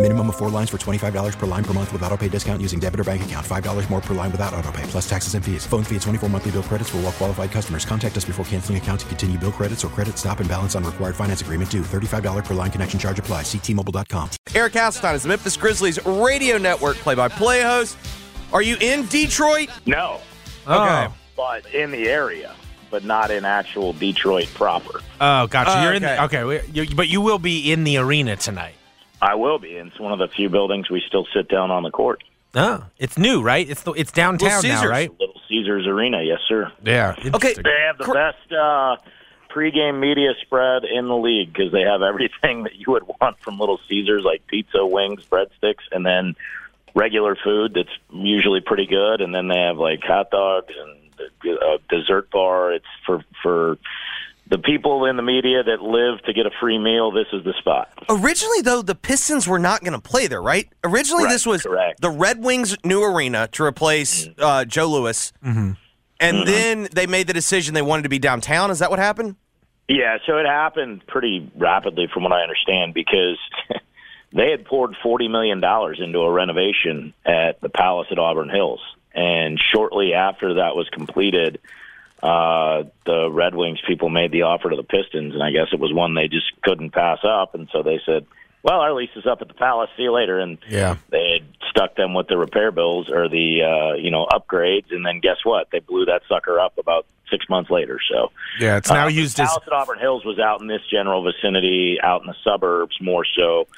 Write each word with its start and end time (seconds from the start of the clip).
Minimum 0.00 0.28
of 0.30 0.36
four 0.38 0.48
lines 0.48 0.70
for 0.70 0.78
$25 0.78 1.38
per 1.38 1.44
line 1.44 1.62
per 1.62 1.74
month 1.74 1.92
with 1.92 2.02
auto 2.04 2.16
pay 2.16 2.28
discount 2.28 2.62
using 2.62 2.80
debit 2.80 3.00
or 3.00 3.04
bank 3.04 3.22
account. 3.22 3.46
$5 3.46 3.90
more 3.90 4.00
per 4.00 4.14
line 4.14 4.32
without 4.32 4.54
auto 4.54 4.72
pay, 4.72 4.82
plus 4.84 5.06
taxes 5.06 5.34
and 5.34 5.44
fees. 5.44 5.66
Phone 5.66 5.84
fee 5.84 5.96
at 5.96 6.00
24 6.02 6.30
monthly 6.30 6.52
bill 6.52 6.62
credits 6.62 6.88
for 6.88 6.96
all 6.96 7.02
well 7.02 7.12
qualified 7.12 7.50
customers. 7.50 7.84
Contact 7.84 8.16
us 8.16 8.24
before 8.24 8.42
canceling 8.46 8.78
account 8.78 9.00
to 9.00 9.06
continue 9.06 9.36
bill 9.38 9.52
credits 9.52 9.84
or 9.84 9.88
credit 9.88 10.16
stop 10.16 10.40
and 10.40 10.48
balance 10.48 10.74
on 10.74 10.84
required 10.84 11.14
finance 11.14 11.42
agreement 11.42 11.70
due. 11.70 11.82
$35 11.82 12.46
per 12.46 12.54
line 12.54 12.70
connection 12.70 12.98
charge 12.98 13.18
apply. 13.18 13.42
Ctmobile.com. 13.42 14.30
Eric 14.54 14.72
Hasseltine 14.72 15.14
is 15.16 15.22
the 15.24 15.28
Memphis 15.28 15.58
Grizzlies 15.58 16.02
radio 16.06 16.56
network 16.56 16.96
play-by-play 16.96 17.60
host. 17.60 17.98
Are 18.54 18.62
you 18.62 18.78
in 18.80 19.04
Detroit? 19.08 19.68
No, 19.84 20.22
oh. 20.66 20.82
Okay. 21.04 21.14
but 21.36 21.74
in 21.74 21.90
the 21.90 22.08
area, 22.08 22.54
but 22.90 23.04
not 23.04 23.30
in 23.30 23.44
actual 23.44 23.92
Detroit 23.92 24.48
proper. 24.54 25.02
Oh, 25.20 25.46
gotcha. 25.46 25.78
Oh, 25.78 25.82
You're 25.82 25.92
in. 25.92 26.04
okay. 26.06 26.40
Okay, 26.40 26.62
you, 26.72 26.94
but 26.96 27.08
you 27.08 27.20
will 27.20 27.38
be 27.38 27.70
in 27.70 27.84
the 27.84 27.98
arena 27.98 28.34
tonight. 28.36 28.76
I 29.22 29.34
will 29.34 29.58
be. 29.58 29.70
It's 29.70 29.98
one 29.98 30.12
of 30.12 30.18
the 30.18 30.28
few 30.28 30.48
buildings 30.48 30.90
we 30.90 31.02
still 31.06 31.26
sit 31.34 31.48
down 31.48 31.70
on 31.70 31.82
the 31.82 31.90
court. 31.90 32.22
Oh, 32.54 32.84
it's 32.98 33.16
new, 33.16 33.42
right? 33.42 33.68
It's 33.68 33.82
the, 33.82 33.92
it's 33.92 34.10
downtown 34.10 34.62
now, 34.62 34.86
right? 34.86 35.10
Little 35.20 35.40
Caesars 35.48 35.86
Arena, 35.86 36.22
yes, 36.22 36.40
sir. 36.48 36.72
Yeah. 36.82 37.14
Okay. 37.34 37.54
They 37.54 37.84
have 37.86 37.98
the 37.98 38.04
Cor- 38.04 38.14
best 38.14 38.52
uh, 38.52 38.96
pregame 39.50 40.00
media 40.00 40.30
spread 40.42 40.84
in 40.84 41.06
the 41.06 41.16
league 41.16 41.52
because 41.52 41.70
they 41.72 41.82
have 41.82 42.02
everything 42.08 42.64
that 42.64 42.74
you 42.74 42.86
would 42.88 43.04
want 43.20 43.38
from 43.40 43.58
Little 43.58 43.78
Caesars, 43.88 44.22
like 44.24 44.46
pizza, 44.46 44.84
wings, 44.84 45.24
breadsticks, 45.30 45.84
and 45.92 46.04
then 46.04 46.34
regular 46.94 47.36
food 47.36 47.74
that's 47.74 47.96
usually 48.12 48.60
pretty 48.60 48.86
good. 48.86 49.20
And 49.20 49.32
then 49.34 49.46
they 49.46 49.58
have 49.58 49.76
like 49.76 50.02
hot 50.02 50.30
dogs 50.30 50.74
and 50.76 50.98
a 51.44 51.78
dessert 51.88 52.30
bar. 52.30 52.72
It's 52.72 52.86
for 53.06 53.22
for 53.42 53.78
the 54.50 54.58
people 54.58 55.06
in 55.06 55.16
the 55.16 55.22
media 55.22 55.62
that 55.62 55.80
live 55.80 56.20
to 56.24 56.32
get 56.32 56.44
a 56.44 56.50
free 56.60 56.78
meal. 56.78 57.12
This 57.12 57.26
is 57.32 57.44
the 57.44 57.54
spot. 57.58 57.92
Originally, 58.08 58.60
though, 58.62 58.82
the 58.82 58.96
Pistons 58.96 59.46
were 59.46 59.60
not 59.60 59.80
going 59.82 59.92
to 59.92 60.00
play 60.00 60.26
there, 60.26 60.42
right? 60.42 60.68
Originally, 60.82 61.22
Correct, 61.22 61.34
this 61.34 61.46
was 61.46 61.62
correct. 61.62 62.00
the 62.00 62.10
Red 62.10 62.42
Wings' 62.42 62.76
new 62.84 63.02
arena 63.02 63.48
to 63.52 63.64
replace 63.64 64.28
uh, 64.38 64.64
Joe 64.64 64.86
Louis. 64.86 65.32
Mm-hmm. 65.44 65.72
And 66.18 66.46
then 66.46 66.88
they 66.92 67.06
made 67.06 67.28
the 67.28 67.32
decision 67.32 67.72
they 67.72 67.80
wanted 67.80 68.02
to 68.02 68.10
be 68.10 68.18
downtown. 68.18 68.70
Is 68.70 68.80
that 68.80 68.90
what 68.90 68.98
happened? 68.98 69.36
Yeah, 69.88 70.18
so 70.26 70.36
it 70.36 70.46
happened 70.46 71.04
pretty 71.06 71.50
rapidly, 71.56 72.08
from 72.12 72.24
what 72.24 72.32
I 72.32 72.42
understand, 72.42 72.92
because 72.92 73.38
they 74.32 74.50
had 74.50 74.64
poured 74.64 74.94
forty 75.02 75.28
million 75.28 75.60
dollars 75.60 75.98
into 76.00 76.20
a 76.20 76.30
renovation 76.30 77.14
at 77.24 77.60
the 77.60 77.70
Palace 77.70 78.08
at 78.10 78.18
Auburn 78.18 78.50
Hills, 78.50 78.80
and 79.14 79.58
shortly 79.72 80.12
after 80.12 80.54
that 80.54 80.76
was 80.76 80.88
completed, 80.90 81.58
uh, 82.22 82.84
the 83.06 83.30
Red 83.30 83.54
Wings 83.54 83.78
people 83.86 84.08
made 84.10 84.30
the 84.32 84.42
offer 84.42 84.70
to 84.70 84.76
the 84.76 84.82
Pistons, 84.82 85.34
and 85.34 85.42
I 85.42 85.50
guess 85.50 85.68
it 85.72 85.80
was 85.80 85.92
one 85.92 86.14
they 86.14 86.28
just 86.28 86.46
couldn't 86.62 86.90
pass 86.92 87.18
up, 87.24 87.54
and 87.54 87.68
so 87.72 87.82
they 87.82 88.00
said, 88.04 88.26
"Well, 88.62 88.80
our 88.80 88.92
lease 88.92 89.10
is 89.16 89.26
up 89.26 89.40
at 89.42 89.48
the 89.48 89.54
Palace. 89.54 89.90
See 89.96 90.02
you 90.04 90.12
later." 90.12 90.38
And 90.38 90.58
Yeah. 90.68 90.96
they 91.10 91.32
had 91.40 91.42
stuck 91.70 91.96
them 91.96 92.12
with 92.14 92.28
the 92.28 92.36
repair 92.36 92.70
bills 92.72 93.08
or 93.10 93.28
the 93.28 93.62
uh, 93.62 93.94
you 93.96 94.10
know 94.10 94.26
upgrades, 94.26 94.90
and 94.92 95.04
then 95.06 95.20
guess 95.20 95.38
what? 95.44 95.68
They 95.70 95.78
blew 95.80 96.04
that 96.06 96.22
sucker 96.28 96.60
up 96.60 96.76
about 96.78 97.06
six 97.30 97.48
months 97.48 97.70
later. 97.70 97.98
So. 98.10 98.32
Yeah, 98.58 98.76
it's 98.76 98.90
now 98.90 99.04
Uh, 99.06 99.08
used 99.08 99.36
the 99.36 99.44
as 99.44 99.48
Palace 99.50 99.64
at 99.68 99.72
Auburn 99.72 99.98
Hills 100.00 100.24
was 100.24 100.38
out 100.40 100.60
in 100.60 100.66
this 100.66 100.82
general 100.90 101.22
vicinity, 101.22 101.98
out 102.02 102.22
in 102.22 102.26
the 102.26 102.34
suburbs 102.44 102.96
more 103.00 103.24
so. 103.24 103.68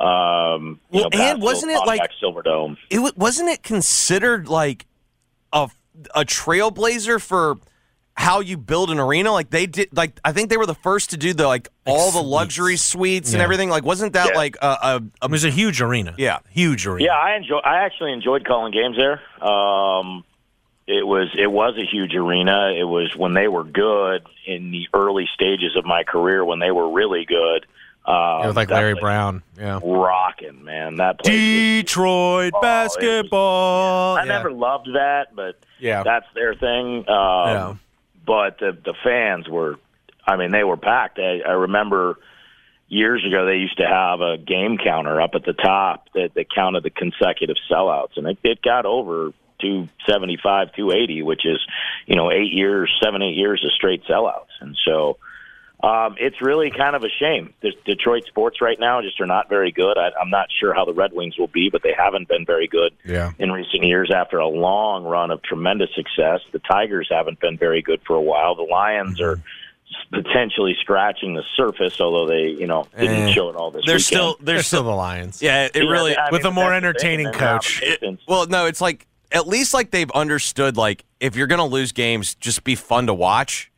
Um, 0.00 0.80
Well, 0.90 1.08
know, 1.12 1.18
and 1.20 1.42
wasn't 1.42 1.72
it 1.72 1.80
like- 1.86 2.00
Silverdome? 2.22 2.76
It 2.90 3.00
wa- 3.00 3.10
wasn't 3.16 3.50
it 3.50 3.62
considered 3.62 4.48
like 4.48 4.86
a 5.52 5.68
a 6.14 6.24
trailblazer 6.24 7.20
for 7.20 7.58
how 8.14 8.40
you 8.40 8.56
build 8.56 8.90
an 8.90 8.98
arena. 8.98 9.32
Like 9.32 9.50
they 9.50 9.66
did. 9.66 9.88
Like 9.96 10.18
I 10.24 10.32
think 10.32 10.50
they 10.50 10.56
were 10.56 10.66
the 10.66 10.74
first 10.74 11.10
to 11.10 11.16
do 11.16 11.32
the 11.34 11.46
like 11.46 11.68
all 11.86 12.10
the 12.10 12.22
luxury 12.22 12.76
suites 12.76 13.32
and 13.32 13.42
everything. 13.42 13.68
Like 13.70 13.84
wasn't 13.84 14.12
that 14.12 14.30
Yeah. 14.32 14.38
like 14.38 14.56
a, 14.62 14.66
a, 14.66 15.02
a 15.22 15.24
It 15.26 15.30
was 15.30 15.44
a 15.44 15.50
huge 15.50 15.80
arena. 15.80 16.14
yeah? 16.18 16.38
Huge 16.50 16.86
arena. 16.86 17.06
Yeah, 17.06 17.16
I 17.16 17.36
enjoy. 17.36 17.58
I 17.58 17.84
actually 17.84 18.12
enjoyed 18.12 18.44
calling 18.46 18.72
games 18.72 18.96
there. 18.96 19.20
Um, 19.46 20.24
it 20.86 21.06
was 21.06 21.28
it 21.38 21.50
was 21.50 21.74
a 21.78 21.84
huge 21.86 22.14
arena. 22.14 22.72
It 22.78 22.84
was 22.84 23.14
when 23.16 23.34
they 23.34 23.48
were 23.48 23.64
good 23.64 24.26
in 24.46 24.70
the 24.72 24.88
early 24.92 25.28
stages 25.34 25.76
of 25.76 25.84
my 25.84 26.02
career 26.04 26.44
when 26.44 26.58
they 26.58 26.70
were 26.70 26.90
really 26.90 27.24
good. 27.24 27.66
Um, 28.04 28.42
It 28.42 28.46
was 28.48 28.56
like 28.56 28.68
Larry 28.68 28.94
Brown. 28.96 29.44
Yeah. 29.56 29.78
Rocking 29.82 30.64
man, 30.64 30.96
that 30.96 31.20
place. 31.20 31.32
was- 31.32 31.82
Detroit 31.84 32.52
Oh, 32.54 32.58
it 32.58 32.66
was- 32.66 32.96
basketball. 32.96 34.16
I 34.16 34.20
Yeah. 34.24 34.24
never 34.24 34.50
loved 34.50 34.88
that, 34.94 35.34
but 35.36 35.56
Yeah. 35.78 36.02
that's 36.02 36.26
their 36.34 36.54
thing. 36.54 37.08
Um, 37.08 37.46
Yeah. 37.48 37.74
But 38.24 38.58
the 38.58 38.76
the 38.84 38.94
fans 39.02 39.48
were, 39.48 39.76
I 40.26 40.36
mean, 40.36 40.52
they 40.52 40.64
were 40.64 40.76
packed. 40.76 41.18
I, 41.18 41.40
I 41.46 41.52
remember 41.52 42.18
years 42.88 43.24
ago 43.26 43.46
they 43.46 43.56
used 43.56 43.78
to 43.78 43.86
have 43.86 44.20
a 44.20 44.36
game 44.36 44.78
counter 44.78 45.20
up 45.20 45.30
at 45.34 45.44
the 45.44 45.54
top 45.54 46.08
that, 46.14 46.34
that 46.34 46.52
counted 46.54 46.82
the 46.82 46.90
consecutive 46.90 47.56
sellouts, 47.70 48.16
and 48.16 48.26
it, 48.26 48.38
it 48.44 48.62
got 48.62 48.86
over 48.86 49.32
275, 49.60 50.74
280, 50.74 51.22
which 51.22 51.46
is, 51.46 51.58
you 52.06 52.16
know, 52.16 52.30
eight 52.30 52.52
years, 52.52 52.92
seven, 53.02 53.22
eight 53.22 53.36
years 53.36 53.64
of 53.64 53.72
straight 53.72 54.04
sellouts, 54.04 54.52
and 54.60 54.76
so. 54.84 55.18
Um, 55.82 56.14
it's 56.20 56.40
really 56.40 56.70
kind 56.70 56.94
of 56.94 57.02
a 57.02 57.08
shame. 57.08 57.52
The 57.60 57.72
Detroit 57.84 58.24
sports 58.28 58.60
right 58.60 58.78
now 58.78 59.02
just 59.02 59.20
are 59.20 59.26
not 59.26 59.48
very 59.48 59.72
good. 59.72 59.98
I, 59.98 60.10
I'm 60.20 60.30
not 60.30 60.46
sure 60.60 60.72
how 60.72 60.84
the 60.84 60.94
Red 60.94 61.12
Wings 61.12 61.36
will 61.36 61.48
be, 61.48 61.70
but 61.70 61.82
they 61.82 61.92
haven't 61.96 62.28
been 62.28 62.46
very 62.46 62.68
good 62.68 62.92
Yeah. 63.04 63.32
in 63.40 63.50
recent 63.50 63.82
years 63.82 64.12
after 64.14 64.38
a 64.38 64.46
long 64.46 65.02
run 65.04 65.32
of 65.32 65.42
tremendous 65.42 65.90
success. 65.96 66.40
The 66.52 66.60
Tigers 66.60 67.08
haven't 67.10 67.40
been 67.40 67.58
very 67.58 67.82
good 67.82 68.00
for 68.06 68.14
a 68.14 68.20
while. 68.20 68.54
The 68.54 68.62
Lions 68.62 69.20
are 69.20 69.40
potentially 70.12 70.76
scratching 70.80 71.34
the 71.34 71.42
surface, 71.56 72.00
although 72.00 72.26
they, 72.26 72.46
you 72.48 72.66
know, 72.66 72.86
didn't 72.98 73.28
Eh. 73.28 73.32
show 73.32 73.48
it 73.50 73.56
all 73.56 73.70
this 73.70 73.82
They're 73.84 73.94
weekend. 73.96 74.04
still 74.04 74.36
they're 74.40 74.54
They're 74.56 74.62
still 74.62 74.80
still 74.80 74.90
the 74.90 74.96
Lions. 74.96 75.42
yeah. 75.42 75.64
It 75.64 75.72
Yeah, 75.74 75.82
really 75.90 76.16
I 76.16 76.28
with 76.30 76.44
a 76.44 76.50
more 76.50 76.70
that's 76.70 76.82
the 76.94 76.98
thing, 77.00 77.10
entertaining 77.12 77.26
and 77.26 77.34
then 77.34 77.40
now 77.40 77.52
coach. 77.58 77.80
the 77.80 77.86
Pistons- 77.86 78.20
well 78.28 78.46
no. 78.46 78.66
It's 78.66 78.80
like 78.80 79.06
at 79.32 79.46
least 79.48 79.74
like 79.74 79.90
they've 79.90 80.10
understood 80.12 80.76
like 80.76 81.04
if 81.20 81.36
you're 81.36 81.46
gonna 81.46 81.66
lose 81.66 81.92
games, 81.92 82.34
just 82.36 82.64
be 82.64 82.74
fun 82.74 83.06
to 83.08 83.14
watch. 83.14 83.70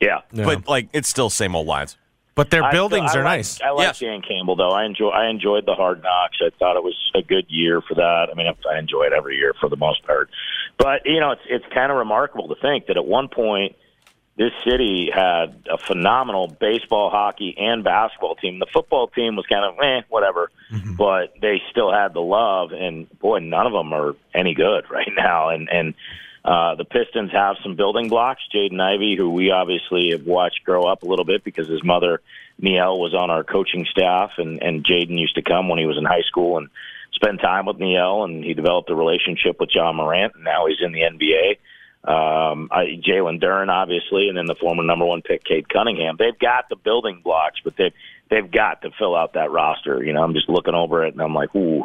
Yeah. 0.00 0.20
Yeah. 0.32 0.44
But 0.44 0.68
like 0.68 0.88
it's 0.92 1.08
still 1.08 1.30
same 1.30 1.54
old 1.54 1.66
lines. 1.66 1.96
But 2.36 2.50
their 2.50 2.70
buildings 2.70 3.10
I 3.14 3.18
are 3.18 3.24
like- 3.24 3.38
nice. 3.38 3.60
I 3.60 3.70
like 3.70 4.00
Yeah. 4.00 4.08
Dan 4.08 4.22
Campbell 4.22 4.56
though. 4.56 4.70
I 4.70 4.84
enjoy 4.84 5.08
I 5.10 5.28
enjoyed 5.28 5.66
the 5.66 5.74
hard 5.74 6.02
knocks. 6.02 6.38
I 6.40 6.50
thought 6.58 6.76
it 6.76 6.82
was 6.82 6.96
a 7.14 7.22
good 7.22 7.44
year 7.48 7.80
for 7.82 7.94
that. 7.96 8.28
I 8.30 8.34
mean, 8.34 8.46
I 8.46 8.78
enjoy 8.78 9.02
it 9.04 9.12
every 9.12 9.36
year 9.36 9.52
for 9.60 9.68
the 9.68 9.76
most 9.76 10.04
part. 10.06 10.30
But 10.78 11.02
you 11.04 11.20
know, 11.20 11.32
it's 11.32 11.42
it's 11.46 11.64
kind 11.74 11.90
of 11.92 11.98
remarkable 11.98 12.48
to 12.48 12.54
think 12.60 12.86
that 12.86 12.96
at 12.96 13.04
one 13.04 13.28
point 13.28 13.76
this 14.36 14.52
city 14.66 15.10
had 15.12 15.64
a 15.70 15.76
phenomenal 15.76 16.46
baseball, 16.48 17.10
hockey, 17.10 17.54
and 17.58 17.84
basketball 17.84 18.36
team. 18.36 18.58
The 18.58 18.66
football 18.72 19.08
team 19.08 19.36
was 19.36 19.44
kind 19.44 19.64
of 19.64 19.74
eh, 19.84 20.00
whatever, 20.08 20.50
but 20.96 21.34
they 21.42 21.60
still 21.70 21.92
had 21.92 22.14
the 22.14 22.22
love. 22.22 22.70
And 22.72 23.06
boy, 23.18 23.40
none 23.40 23.66
of 23.66 23.72
them 23.74 23.92
are 23.92 24.14
any 24.34 24.54
good 24.54 24.84
right 24.90 25.10
now. 25.14 25.50
And 25.50 25.68
and 25.68 25.94
uh, 26.44 26.74
the 26.74 26.84
Pistons 26.84 27.32
have 27.32 27.56
some 27.62 27.76
building 27.76 28.08
blocks. 28.08 28.42
Jaden 28.54 28.80
Ivey, 28.80 29.16
who 29.16 29.30
we 29.30 29.50
obviously 29.50 30.10
have 30.12 30.26
watched 30.26 30.64
grow 30.64 30.84
up 30.84 31.02
a 31.02 31.06
little 31.06 31.24
bit 31.24 31.44
because 31.44 31.68
his 31.68 31.84
mother 31.84 32.20
Niele 32.60 32.98
was 32.98 33.14
on 33.14 33.30
our 33.30 33.44
coaching 33.44 33.86
staff, 33.90 34.32
and 34.38 34.62
and 34.62 34.84
Jaden 34.84 35.18
used 35.18 35.34
to 35.36 35.42
come 35.42 35.68
when 35.68 35.78
he 35.78 35.86
was 35.86 35.98
in 35.98 36.04
high 36.04 36.22
school 36.26 36.58
and 36.58 36.68
spend 37.12 37.40
time 37.40 37.66
with 37.66 37.78
Niele, 37.78 38.24
and 38.24 38.44
he 38.44 38.54
developed 38.54 38.90
a 38.90 38.94
relationship 38.94 39.60
with 39.60 39.70
Ja 39.74 39.92
Morant, 39.92 40.34
and 40.34 40.44
now 40.44 40.66
he's 40.66 40.80
in 40.80 40.92
the 40.92 41.00
NBA 41.00 41.58
um, 42.04 42.70
Jalen 42.72 43.42
Duren, 43.42 43.68
obviously, 43.68 44.28
and 44.28 44.36
then 44.36 44.46
the 44.46 44.54
former 44.54 44.82
number 44.82 45.04
one 45.04 45.22
pick, 45.22 45.44
Cade 45.44 45.68
Cunningham. 45.68 46.16
They've 46.18 46.38
got 46.38 46.68
the 46.68 46.76
building 46.76 47.20
blocks, 47.22 47.60
but 47.62 47.76
they've 47.76 47.92
they've 48.30 48.50
got 48.50 48.82
to 48.82 48.90
fill 48.98 49.14
out 49.14 49.34
that 49.34 49.50
roster. 49.50 50.02
You 50.02 50.14
know, 50.14 50.22
I'm 50.22 50.32
just 50.32 50.48
looking 50.48 50.74
over 50.74 51.04
it, 51.04 51.12
and 51.12 51.22
I'm 51.22 51.34
like, 51.34 51.54
ooh, 51.54 51.84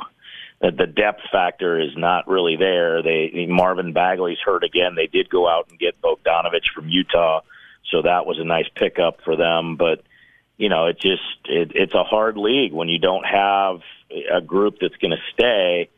the, 0.65 0.85
the 0.85 0.87
depth 0.87 1.21
factor 1.31 1.79
is 1.79 1.95
not 1.95 2.27
really 2.27 2.55
there. 2.57 3.03
They 3.03 3.45
Marvin 3.47 3.93
Bagley's 3.93 4.39
hurt 4.43 4.63
again. 4.63 4.95
They 4.95 5.07
did 5.07 5.29
go 5.29 5.47
out 5.47 5.67
and 5.69 5.79
get 5.79 6.01
Bogdanovich 6.01 6.73
from 6.73 6.89
Utah, 6.89 7.41
so 7.91 8.01
that 8.01 8.25
was 8.25 8.39
a 8.39 8.43
nice 8.43 8.69
pickup 8.75 9.21
for 9.23 9.35
them, 9.35 9.77
but. 9.77 10.03
you 10.57 10.69
know, 10.69 10.85
it 10.87 10.97
just 11.01 11.37
it, 11.49 11.73
it's 11.75 11.93
a 11.93 12.05
hard 12.05 12.37
league 12.37 12.71
when 12.71 12.87
you 12.87 12.97
don't 12.97 13.25
have 13.25 13.81
a 14.31 14.39
group 14.39 14.77
that's 14.79 14.95
going 14.95 15.11
to 15.11 15.23
stay. 15.33 15.89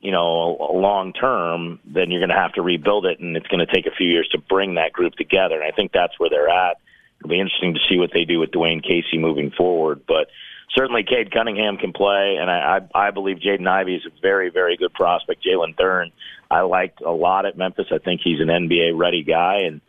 You 0.00 0.12
know, 0.12 0.56
long 0.72 1.12
term, 1.12 1.80
then 1.84 2.12
you're 2.12 2.20
going 2.20 2.36
to 2.36 2.36
have 2.36 2.52
to 2.52 2.62
rebuild 2.62 3.06
it, 3.06 3.18
and 3.18 3.36
it's 3.36 3.48
going 3.48 3.66
to 3.66 3.74
take 3.74 3.86
a 3.86 3.96
few 3.96 4.06
years 4.06 4.28
to 4.28 4.38
bring 4.38 4.74
that 4.74 4.92
group 4.92 5.14
together. 5.14 5.56
And 5.56 5.64
I 5.64 5.74
think 5.74 5.90
that's 5.90 6.16
where 6.20 6.30
they're 6.30 6.48
at. 6.48 6.76
It'll 7.18 7.30
be 7.30 7.40
interesting 7.40 7.74
to 7.74 7.80
see 7.88 7.98
what 7.98 8.12
they 8.12 8.24
do 8.24 8.38
with 8.38 8.52
Dwane 8.52 8.82
Casey 8.84 9.18
moving 9.18 9.50
forward. 9.50 10.02
But 10.06 10.28
certainly, 10.74 11.04
Cade 11.04 11.32
Cunningham 11.32 11.76
can 11.76 11.92
play, 11.92 12.36
and 12.40 12.50
I, 12.50 12.80
I, 12.94 13.06
I 13.06 13.10
believe 13.10 13.38
Jaden 13.38 13.66
Ivey 13.66 13.96
is 13.96 14.06
a 14.06 14.20
very, 14.20 14.50
very 14.50 14.76
good 14.76 14.92
prospect. 14.92 15.44
Jalen 15.44 15.76
Duren, 15.76 16.12
I 16.50 16.60
liked 16.60 17.00
a 17.00 17.10
lot 17.10 17.46
at 17.46 17.56
Memphis. 17.56 17.86
I 17.90 17.98
think 17.98 18.20
he's 18.22 18.40
an 18.40 18.48
NBA 18.48 18.96
ready 18.96 19.22
guy, 19.22 19.62
and 19.66 19.80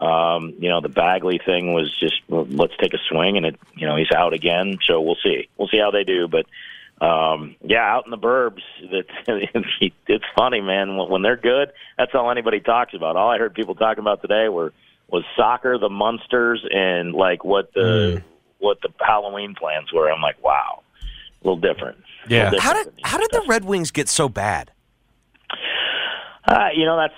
um, 0.00 0.54
you 0.58 0.68
know 0.68 0.80
the 0.80 0.88
Bagley 0.88 1.40
thing 1.44 1.72
was 1.72 1.94
just 1.98 2.14
well, 2.28 2.46
let's 2.48 2.74
take 2.80 2.94
a 2.94 2.98
swing, 3.08 3.36
and 3.36 3.46
it 3.46 3.56
you 3.76 3.86
know 3.86 3.96
he's 3.96 4.12
out 4.14 4.32
again. 4.32 4.78
So 4.86 5.00
we'll 5.00 5.18
see. 5.22 5.48
We'll 5.56 5.68
see 5.68 5.78
how 5.78 5.90
they 5.90 6.04
do, 6.04 6.28
but. 6.28 6.46
Um, 7.00 7.56
yeah, 7.60 7.80
out 7.80 8.04
in 8.04 8.12
the 8.12 8.16
burbs, 8.16 8.62
it's, 8.78 9.10
it's 10.06 10.24
funny, 10.36 10.60
man. 10.60 10.96
When 10.96 11.22
they're 11.22 11.36
good, 11.36 11.72
that's 11.98 12.12
all 12.14 12.30
anybody 12.30 12.60
talks 12.60 12.94
about. 12.94 13.16
All 13.16 13.28
I 13.28 13.36
heard 13.36 13.52
people 13.52 13.74
talking 13.74 14.00
about 14.00 14.22
today 14.22 14.48
were 14.48 14.72
was 15.08 15.24
soccer, 15.36 15.76
the 15.76 15.88
Munsters, 15.88 16.64
and 16.70 17.12
like 17.12 17.44
what 17.44 17.74
the 17.74 18.22
mm. 18.22 18.22
What 18.64 18.80
the 18.80 18.88
Halloween 18.98 19.54
plans 19.54 19.92
were. 19.92 20.10
I'm 20.10 20.22
like, 20.22 20.42
wow, 20.42 20.82
a 21.02 21.46
little 21.46 21.60
different. 21.60 21.98
Yeah. 22.28 22.44
Little 22.44 22.58
different 22.58 22.62
how 22.62 22.72
did 22.84 22.92
how 23.04 23.18
did 23.18 23.30
the 23.30 23.44
Red 23.46 23.64
Wings 23.64 23.90
get 23.90 24.08
so 24.08 24.28
bad? 24.28 24.70
Uh, 26.46 26.68
you 26.74 26.84
know, 26.84 26.96
that's 26.96 27.14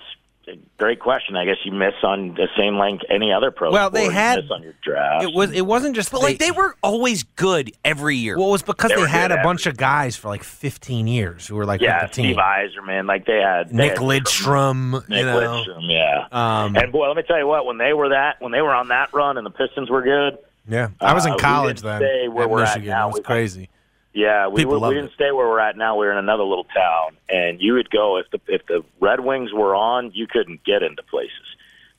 a 0.49 0.59
great 0.79 1.01
question. 1.01 1.37
I 1.37 1.45
guess 1.45 1.57
you 1.65 1.73
miss 1.73 1.95
on 2.03 2.35
the 2.35 2.49
same 2.57 2.79
length 2.79 3.05
any 3.11 3.33
other 3.33 3.51
pro. 3.51 3.73
Well, 3.73 3.91
they 3.91 4.03
sport. 4.03 4.13
You 4.13 4.19
had 4.21 4.43
miss 4.43 4.51
on 4.51 4.63
your 4.63 4.75
draft. 4.83 5.25
It 5.25 5.35
was. 5.35 5.51
It 5.51 5.67
wasn't 5.67 5.97
just. 5.97 6.13
But 6.13 6.23
like 6.23 6.39
they 6.39 6.53
were 6.53 6.77
always 6.83 7.25
good 7.25 7.73
every 7.85 8.17
year. 8.17 8.37
Well, 8.37 8.49
it 8.49 8.53
was 8.53 8.63
because 8.63 8.91
They 8.91 9.03
they, 9.03 9.09
had 9.09 9.33
a 9.33 9.43
bunch 9.43 9.67
of 9.67 9.77
guys 9.77 10.17
for 10.17 10.29
like 10.29 10.45
15 10.45 11.07
years 11.07 11.47
who 11.47 11.57
were 11.57 11.67
like 11.67 11.81
yeah, 11.81 12.03
with 12.03 12.13
the 12.13 12.23
team. 12.23 12.35
Steve 12.35 12.37
Yzerman, 12.37 13.07
like 13.07 13.27
they 13.27 13.41
had 13.41 13.71
they 13.71 13.77
Nick 13.77 13.91
had 13.93 14.01
Lidstrom, 14.01 15.09
Nick 15.09 15.19
you 15.19 15.25
know. 15.25 15.65
Lidstrom, 15.67 15.91
yeah. 15.91 16.27
Um, 16.31 16.77
and 16.77 16.93
boy, 16.93 17.09
let 17.09 17.17
me 17.17 17.23
tell 17.25 17.39
you 17.39 17.47
what, 17.47 17.67
when 17.67 17.79
they 17.79 17.93
were 17.93 18.11
that, 18.11 18.41
when 18.41 18.53
they 18.53 18.63
were 18.63 18.75
on 18.75 18.89
that 18.89 19.13
run, 19.13 19.39
and 19.39 19.47
the 19.47 19.51
Pistons 19.51 19.91
were 19.91 20.03
good. 20.03 20.39
Yeah, 20.69 20.89
I 21.01 21.15
was 21.15 21.25
Uh, 21.27 21.31
in 21.31 21.35
we 21.35 21.41
college 21.41 21.81
then 21.83 22.01
stay 22.01 22.29
where 22.29 22.45
at 22.45 22.51
we're 22.51 22.63
at 22.63 22.69
Michigan. 22.77 22.89
now. 22.91 23.05
It 23.05 23.13
was 23.13 23.15
We- 23.19 23.23
crazy. 23.25 23.69
Yeah, 24.13 24.47
we, 24.49 24.65
loved 24.65 24.87
we 24.89 24.95
didn't 24.95 25.11
it. 25.11 25.15
stay 25.15 25.31
where 25.31 25.47
we're 25.47 25.61
at 25.61 25.77
now. 25.77 25.97
We 25.97 26.07
were 26.07 26.13
in 26.13 26.17
another 26.19 26.43
little 26.45 26.65
town, 26.75 27.17
and 27.29 27.61
you 27.61 27.75
would 27.75 27.91
go 27.91 28.17
if 28.17 28.27
the 28.31 28.41
if 28.49 28.65
the 28.67 28.83
Red 29.01 29.21
Wings 29.21 29.53
were 29.53 29.75
on, 29.75 30.11
you 30.15 30.27
couldn't 30.27 30.65
get 30.65 30.83
into 30.83 31.03
places. 31.03 31.33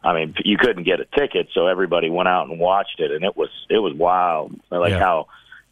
I 0.03 0.13
mean, 0.13 0.33
you 0.43 0.57
couldn't 0.57 0.83
get 0.83 0.99
a 0.99 1.05
ticket, 1.05 1.49
so 1.53 1.67
everybody 1.67 2.09
went 2.09 2.27
out 2.27 2.47
and 2.49 2.59
watched 2.59 2.99
it, 2.99 3.11
and 3.11 3.23
it 3.23 3.37
was 3.37 3.49
it 3.69 3.77
was 3.79 3.93
wild. 3.93 4.59
Like 4.71 4.91
Yeah. 4.93 4.99
how 4.99 5.27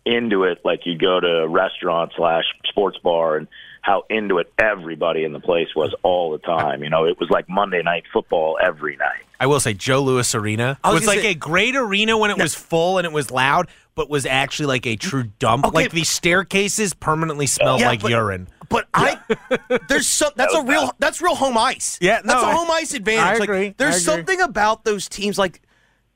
into 0.06 0.44
it, 0.44 0.60
like 0.64 0.86
you 0.86 0.96
go 1.00 1.20
to 1.20 1.28
a 1.28 1.48
restaurant 1.48 2.12
slash 2.16 2.44
sports 2.66 3.00
bar, 3.00 3.38
and 3.38 3.48
how 3.86 4.04
into 4.10 4.40
it 4.40 4.52
everybody 4.58 5.24
in 5.24 5.32
the 5.32 5.40
place 5.40 5.68
was 5.76 5.94
all 6.02 6.32
the 6.32 6.40
time. 6.40 6.84
You 6.84 6.90
know, 6.90 7.06
it 7.06 7.20
was 7.20 7.30
like 7.30 7.48
Monday 7.48 7.84
night 7.84 8.04
football 8.12 8.58
every 8.60 8.96
night. 8.98 9.22
I 9.40 9.46
will 9.46 9.60
say 9.60 9.74
Joe 9.76 10.02
Louis 10.02 10.34
Arena 10.34 10.80
I 10.84 10.92
was 10.92 11.02
was, 11.02 11.08
like 11.08 11.20
say- 11.20 11.32
a 11.32 11.36
great 11.36 11.76
arena 11.76 12.18
when 12.18 12.32
it 12.32 12.38
was 12.40 12.56
full 12.56 12.98
and 12.98 13.06
it 13.06 13.12
was 13.14 13.30
loud, 13.30 13.68
but 13.94 14.10
was 14.10 14.26
actually 14.26 14.66
like 14.66 14.88
a 14.88 14.96
true 14.96 15.26
dump. 15.38 15.66
Okay. 15.66 15.76
Like 15.76 15.92
the 15.92 16.04
staircases 16.04 16.96
permanently 16.96 17.46
smelled 17.46 17.80
Yeah, 17.82 17.90
like 17.90 18.02
but- 18.02 18.10
urine. 18.12 18.48
But 18.68 18.88
I, 18.96 19.20
there's 19.90 20.08
some. 20.08 20.32
That's 20.36 20.52
That 20.54 20.64
a 20.64 20.66
real. 20.68 20.86
bad. 20.88 20.96
That's 20.98 21.22
real 21.22 21.36
home 21.36 21.56
ice. 21.56 22.00
Yeah, 22.02 22.22
that's 22.26 22.42
a 22.42 22.52
home 22.52 22.72
ice 22.72 22.96
advantage. 22.96 23.36
I 23.36 23.46
like, 23.54 23.78
There's 23.78 23.94
I 23.94 23.98
agree. 23.98 24.00
something 24.26 24.42
about 24.42 24.84
those 24.86 25.08
teams. 25.08 25.38
Like, 25.38 25.62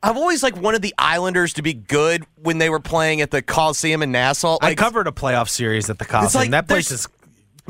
I've 0.01 0.17
always 0.17 0.41
like 0.41 0.55
wanted 0.57 0.81
the 0.81 0.95
Islanders 0.97 1.53
to 1.53 1.61
be 1.61 1.75
good 1.75 2.25
when 2.41 2.57
they 2.57 2.71
were 2.71 2.79
playing 2.79 3.21
at 3.21 3.29
the 3.29 3.43
Coliseum 3.43 4.01
in 4.01 4.11
Nassau. 4.11 4.57
I 4.63 4.73
covered 4.73 5.05
a 5.05 5.11
playoff 5.11 5.47
series 5.47 5.91
at 5.91 5.99
the 5.99 6.05
Coliseum. 6.05 6.41
like 6.41 6.51
that 6.51 6.67
place 6.67 6.89
is 6.89 7.07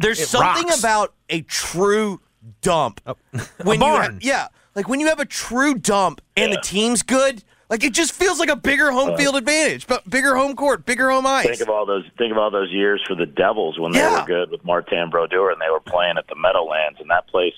There's 0.01 0.19
it 0.19 0.27
something 0.27 0.65
rocks. 0.67 0.79
about 0.79 1.13
a 1.29 1.41
true 1.41 2.21
dump. 2.61 3.01
when 3.63 3.79
barn. 3.79 3.95
You 3.95 4.01
have, 4.11 4.23
yeah, 4.23 4.47
like 4.75 4.87
when 4.87 4.99
you 4.99 5.07
have 5.07 5.19
a 5.19 5.25
true 5.25 5.75
dump 5.75 6.21
and 6.37 6.51
the 6.53 6.61
team's 6.61 7.03
good, 7.03 7.43
like 7.69 7.83
it 7.83 7.93
just 7.93 8.13
feels 8.13 8.39
like 8.39 8.49
a 8.49 8.55
bigger 8.55 8.91
home 8.91 9.15
field 9.17 9.35
advantage, 9.35 9.85
but 9.87 10.09
bigger 10.09 10.35
home 10.35 10.55
court, 10.55 10.85
bigger 10.85 11.09
home 11.09 11.25
ice. 11.27 11.45
Think 11.47 11.61
of 11.61 11.69
all 11.69 11.85
those. 11.85 12.03
Think 12.17 12.31
of 12.31 12.37
all 12.37 12.49
those 12.51 12.71
years 12.71 13.03
for 13.07 13.15
the 13.15 13.25
Devils 13.25 13.77
when 13.79 13.91
they 13.91 13.99
Yeah. 13.99 14.21
were 14.21 14.25
good 14.25 14.51
with 14.51 14.63
Martin 14.65 15.09
Brodeur 15.09 15.51
and 15.51 15.61
they 15.61 15.69
were 15.69 15.79
playing 15.81 16.17
at 16.17 16.27
the 16.27 16.35
Meadowlands, 16.35 16.99
and 16.99 17.09
that 17.09 17.27
place 17.27 17.53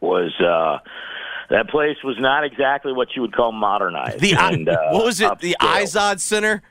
was. 0.00 0.32
uh 0.40 0.78
that 1.50 1.68
place 1.68 1.96
was 2.04 2.14
not 2.20 2.44
exactly 2.44 2.92
what 2.92 3.08
you 3.16 3.22
would 3.22 3.32
call 3.34 3.50
modernized. 3.50 4.20
the 4.20 4.34
and, 4.34 4.68
uh, 4.68 4.76
what 4.90 5.04
was 5.04 5.20
it? 5.20 5.36
The. 5.40 5.56
Izod 5.60 6.20
Center. 6.20 6.62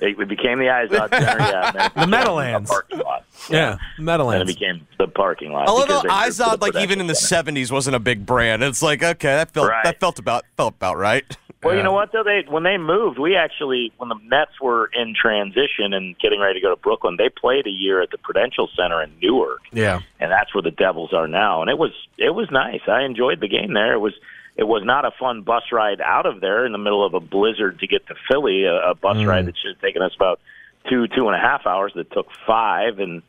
It 0.00 0.28
became 0.28 0.58
the 0.58 0.66
Izod 0.66 1.08
Center, 1.10 1.38
yeah. 1.38 1.68
and 1.68 1.76
then 1.76 1.86
it 1.86 1.94
became 1.94 2.10
Meadowlands. 2.10 2.68
parking 2.70 2.98
lot. 2.98 3.24
yeah, 3.48 3.76
And 3.98 4.08
it 4.08 4.46
became 4.46 4.86
the 4.98 5.06
parking 5.08 5.52
lot. 5.52 5.68
I 5.68 5.72
love 5.72 5.86
because 5.86 6.02
how 6.04 6.20
they 6.20 6.26
moved 6.26 6.36
to 6.36 6.42
Izod, 6.44 6.60
like 6.60 6.76
even 6.82 7.00
in 7.00 7.06
the 7.06 7.14
Center. 7.14 7.52
'70s, 7.52 7.70
wasn't 7.70 7.96
a 7.96 8.00
big 8.00 8.26
brand. 8.26 8.62
It's 8.62 8.82
like 8.82 9.02
okay, 9.02 9.28
that 9.36 9.52
felt 9.52 9.70
Right. 9.70 9.84
that 9.84 10.00
felt 10.00 10.18
about 10.18 10.44
felt 10.56 10.74
about 10.74 10.98
right. 10.98 11.24
Well, 11.62 11.74
you 11.74 11.82
know 11.82 11.92
what 11.94 12.12
though? 12.12 12.22
They 12.22 12.44
when 12.46 12.62
they 12.64 12.76
moved, 12.76 13.18
we 13.18 13.36
actually 13.36 13.90
when 13.96 14.10
the 14.10 14.16
Mets 14.26 14.60
were 14.60 14.90
in 14.92 15.14
transition 15.14 15.94
and 15.94 16.18
getting 16.18 16.38
ready 16.38 16.60
to 16.60 16.62
go 16.62 16.74
to 16.74 16.78
Brooklyn, 16.78 17.16
they 17.16 17.30
played 17.30 17.66
a 17.66 17.70
year 17.70 18.02
at 18.02 18.10
the 18.10 18.18
Prudential 18.18 18.68
Center 18.76 19.00
in 19.02 19.10
Newark. 19.22 19.62
yeah. 19.72 20.00
and 20.20 20.30
that's 20.30 20.54
where 20.54 20.60
the 20.60 20.70
Devils 20.70 21.14
are 21.14 21.26
now. 21.26 21.62
And 21.62 21.70
it 21.70 21.78
was 21.78 21.92
it 22.18 22.34
was 22.34 22.50
nice. 22.50 22.82
I 22.86 23.02
enjoyed 23.04 23.40
the 23.40 23.48
game 23.48 23.72
there. 23.72 23.94
It 23.94 24.00
was 24.00 24.12
it 24.56 24.64
was 24.64 24.82
not 24.84 25.04
a 25.04 25.10
fun 25.18 25.42
bus 25.42 25.64
ride 25.72 26.00
out 26.00 26.26
of 26.26 26.40
there 26.40 26.64
in 26.64 26.72
the 26.72 26.78
middle 26.78 27.04
of 27.04 27.14
a 27.14 27.20
blizzard 27.20 27.80
to 27.80 27.86
get 27.86 28.06
to 28.06 28.14
Philly. 28.30 28.64
A, 28.64 28.90
a 28.90 28.94
bus 28.94 29.24
ride 29.24 29.46
that 29.46 29.56
should 29.58 29.74
have 29.74 29.80
taken 29.80 30.02
us 30.02 30.12
about 30.14 30.40
two 30.88 31.08
two 31.08 31.26
and 31.28 31.34
a 31.34 31.40
half 31.40 31.66
hours 31.66 31.92
that 31.96 32.10
took 32.12 32.28
five, 32.46 32.98
and 32.98 33.22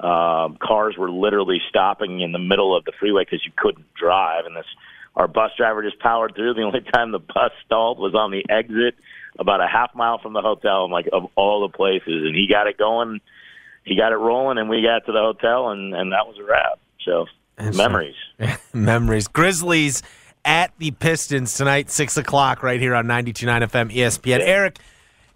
um, 0.00 0.56
cars 0.60 0.96
were 0.98 1.10
literally 1.10 1.60
stopping 1.68 2.20
in 2.20 2.32
the 2.32 2.38
middle 2.38 2.76
of 2.76 2.84
the 2.84 2.92
freeway 2.98 3.24
because 3.24 3.44
you 3.44 3.52
couldn't 3.56 3.86
drive. 3.94 4.44
And 4.46 4.56
this 4.56 4.66
our 5.14 5.28
bus 5.28 5.52
driver 5.56 5.82
just 5.82 6.00
powered 6.00 6.34
through. 6.34 6.54
The 6.54 6.62
only 6.66 6.80
time 6.80 7.12
the 7.12 7.20
bus 7.20 7.52
stalled 7.64 7.98
was 7.98 8.14
on 8.14 8.30
the 8.30 8.44
exit 8.50 8.96
about 9.38 9.60
a 9.60 9.68
half 9.68 9.94
mile 9.94 10.18
from 10.18 10.32
the 10.32 10.42
hotel. 10.42 10.84
I'm 10.84 10.90
like 10.90 11.08
of 11.12 11.30
all 11.36 11.66
the 11.66 11.76
places, 11.76 12.24
and 12.26 12.34
he 12.34 12.48
got 12.48 12.66
it 12.66 12.76
going. 12.76 13.20
He 13.84 13.96
got 13.96 14.12
it 14.12 14.16
rolling, 14.16 14.58
and 14.58 14.68
we 14.68 14.82
got 14.82 15.06
to 15.06 15.12
the 15.12 15.20
hotel, 15.20 15.70
and 15.70 15.94
and 15.94 16.10
that 16.10 16.26
was 16.26 16.38
a 16.38 16.44
wrap. 16.44 16.80
So 17.04 17.26
memories. 17.58 18.14
Memories. 18.72 19.28
Grizzlies 19.28 20.02
at 20.44 20.72
the 20.78 20.90
Pistons 20.90 21.54
tonight, 21.54 21.90
6 21.90 22.16
o'clock, 22.16 22.62
right 22.62 22.80
here 22.80 22.94
on 22.94 23.06
92.9 23.06 23.68
FM 23.68 23.94
ESPN. 23.94 24.40
Eric, 24.40 24.78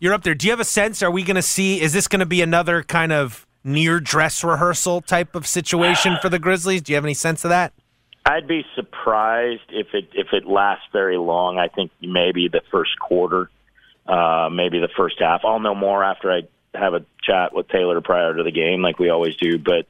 you're 0.01 0.15
up 0.15 0.23
there. 0.23 0.35
Do 0.35 0.47
you 0.47 0.53
have 0.53 0.61
a 0.61 0.65
sense? 0.65 1.03
Are 1.03 1.11
we 1.11 1.23
going 1.23 1.37
to 1.37 1.43
see, 1.43 1.81
is 1.81 1.93
this 1.93 2.09
going 2.09 2.21
to 2.21 2.27
be 2.27 2.43
another 2.43 2.83
kind 2.83 3.13
of 3.13 3.47
near 3.65 4.01
dress 4.01 4.43
rehearsal 4.45 5.01
type 5.01 5.35
of 5.35 5.47
situation 5.47 6.17
for 6.21 6.29
the 6.29 6.39
Grizzlies? 6.39 6.83
Do 6.83 6.93
you 6.93 6.97
have 6.97 7.05
any 7.05 7.15
sense 7.15 7.45
of 7.45 7.51
that? 7.51 7.73
I'd 8.25 8.49
be 8.49 8.65
surprised 8.75 9.71
if 9.71 9.95
it 9.95 10.09
if 10.13 10.33
it 10.33 10.47
lasts 10.47 10.87
very 10.93 11.17
long. 11.17 11.59
I 11.59 11.69
think 11.69 11.93
maybe 12.01 12.49
the 12.49 12.61
first 12.73 12.99
quarter, 12.99 13.51
uh, 14.05 14.49
maybe 14.51 14.81
the 14.81 14.89
first 14.97 15.21
half. 15.21 15.43
I'll 15.45 15.61
know 15.61 15.77
more 15.77 16.03
after 16.03 16.33
I 16.33 16.43
have 16.75 16.95
a 16.95 17.05
chat 17.23 17.55
with 17.55 17.69
Taylor 17.69 18.01
prior 18.01 18.35
to 18.35 18.43
the 18.43 18.51
game, 18.51 18.83
like 18.83 18.99
we 18.99 19.11
always 19.11 19.37
do. 19.37 19.59
But 19.59 19.87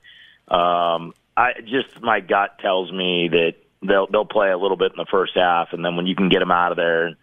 um, 0.55 1.15
I 1.35 1.55
just 1.65 2.03
my 2.03 2.21
gut 2.21 2.59
tells 2.59 2.93
me 2.93 3.29
that 3.29 3.55
they'll 3.87 4.07
they'll 4.07 4.25
play 4.25 4.51
a 4.51 4.59
little 4.59 4.77
bit 4.77 4.93
in 4.93 4.97
the 4.97 5.07
first 5.11 5.33
half, 5.35 5.69
and 5.73 5.85
then 5.85 5.97
when 5.97 6.07
you 6.07 6.15
can 6.15 6.29
get 6.29 6.41
them 6.41 6.51
out 6.51 6.73
of 6.73 6.77
there 6.77 7.07
and 7.07 7.17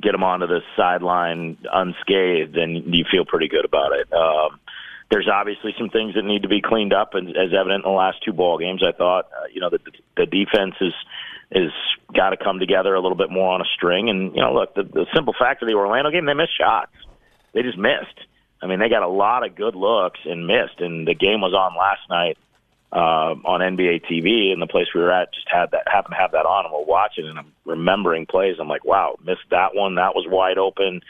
get 0.00 0.12
them 0.12 0.22
onto 0.22 0.46
the 0.46 0.60
sideline 0.76 1.58
unscathed, 1.70 2.54
then 2.54 2.92
you 2.92 3.04
feel 3.10 3.24
pretty 3.24 3.48
good 3.48 3.64
about 3.64 3.92
it. 3.92 4.12
Um, 4.12 4.58
there's 5.10 5.28
obviously 5.28 5.74
some 5.78 5.90
things 5.90 6.14
that 6.14 6.24
need 6.24 6.42
to 6.42 6.48
be 6.48 6.62
cleaned 6.62 6.94
up, 6.94 7.14
and 7.14 7.28
as 7.28 7.52
evident 7.52 7.84
in 7.84 7.90
the 7.90 7.96
last 7.96 8.24
two 8.24 8.32
ball 8.32 8.58
games, 8.58 8.82
I 8.82 8.96
thought 8.96 9.26
uh, 9.26 9.46
you 9.52 9.60
know 9.60 9.70
the 9.70 9.80
the 10.16 10.26
defense 10.26 10.74
is 10.80 10.94
is 11.50 11.70
got 12.14 12.30
to 12.30 12.36
come 12.36 12.58
together 12.58 12.94
a 12.94 13.00
little 13.00 13.16
bit 13.16 13.30
more 13.30 13.52
on 13.52 13.60
a 13.60 13.68
string. 13.76 14.08
And 14.08 14.34
you 14.34 14.42
know, 14.42 14.54
look, 14.54 14.74
the, 14.74 14.84
the 14.84 15.06
simple 15.14 15.34
fact 15.38 15.62
of 15.62 15.68
the 15.68 15.74
Orlando 15.74 16.10
game, 16.10 16.24
they 16.24 16.34
missed 16.34 16.56
shots. 16.58 16.92
They 17.52 17.62
just 17.62 17.78
missed. 17.78 18.26
I 18.62 18.66
mean, 18.66 18.78
they 18.78 18.88
got 18.88 19.02
a 19.02 19.08
lot 19.08 19.44
of 19.44 19.54
good 19.54 19.74
looks 19.74 20.20
and 20.24 20.46
missed. 20.46 20.80
And 20.80 21.06
the 21.06 21.14
game 21.14 21.40
was 21.40 21.52
on 21.52 21.76
last 21.76 22.08
night 22.08 22.38
uh, 22.92 23.34
on 23.44 23.60
NBA 23.60 24.04
TV, 24.04 24.52
and 24.52 24.60
the 24.60 24.66
place 24.66 24.88
we 24.94 25.00
were 25.00 25.12
at 25.12 25.32
just 25.32 25.48
had 25.50 25.70
that 25.70 25.84
happened 25.86 26.14
to 26.14 26.20
have 26.20 26.32
that 26.32 26.44
on, 26.44 26.66
and 26.66 26.74
we're 26.74 26.84
watching, 26.84 27.26
and 27.26 27.38
I'm 27.38 27.52
remembering 27.64 28.26
plays. 28.26 28.56
I'm 28.60 28.68
like, 28.68 28.84
wow, 28.84 29.16
missed 29.24 29.48
that 29.50 29.74
one. 29.74 29.94
That 29.94 30.14
was 30.14 30.26
wide 30.28 30.58
open. 30.58 31.00